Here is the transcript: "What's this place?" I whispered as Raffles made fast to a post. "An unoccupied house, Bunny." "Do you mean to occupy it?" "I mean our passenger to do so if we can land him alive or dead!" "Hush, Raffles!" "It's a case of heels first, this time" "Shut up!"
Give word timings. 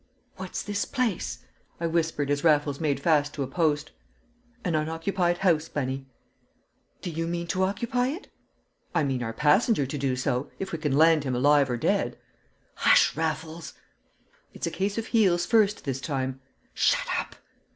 "What's 0.37 0.63
this 0.63 0.83
place?" 0.85 1.45
I 1.79 1.85
whispered 1.85 2.31
as 2.31 2.43
Raffles 2.43 2.79
made 2.79 2.99
fast 2.99 3.35
to 3.35 3.43
a 3.43 3.47
post. 3.47 3.91
"An 4.65 4.73
unoccupied 4.73 5.37
house, 5.37 5.69
Bunny." 5.69 6.07
"Do 7.03 7.11
you 7.11 7.27
mean 7.27 7.45
to 7.49 7.61
occupy 7.61 8.07
it?" 8.07 8.27
"I 8.95 9.03
mean 9.03 9.21
our 9.21 9.31
passenger 9.31 9.85
to 9.85 9.97
do 9.99 10.15
so 10.15 10.49
if 10.57 10.71
we 10.71 10.79
can 10.79 10.97
land 10.97 11.23
him 11.23 11.35
alive 11.35 11.69
or 11.69 11.77
dead!" 11.77 12.17
"Hush, 12.77 13.15
Raffles!" 13.15 13.75
"It's 14.55 14.65
a 14.65 14.71
case 14.71 14.97
of 14.97 15.05
heels 15.05 15.45
first, 15.45 15.83
this 15.83 16.01
time" 16.01 16.41
"Shut 16.73 17.05
up!" 17.19 17.35